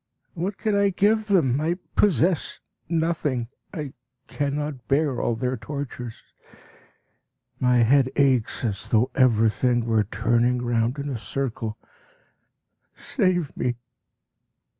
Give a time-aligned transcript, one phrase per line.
[0.33, 1.61] What can I give them?
[1.61, 2.59] I possess
[2.89, 3.49] nothing.
[3.71, 3.93] I
[4.25, 6.23] cannot bear all their tortures;
[7.59, 11.77] my head aches as though everything were turning round in a circle.
[12.95, 13.75] Save me!